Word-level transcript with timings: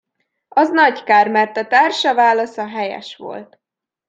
Az 0.47 0.69
nagy 0.69 1.03
kár, 1.03 1.27
mert 1.29 1.57
a 1.57 1.67
társa 1.67 2.13
válasza 2.13 2.67
helyes 2.67 3.15
volt. 3.15 3.59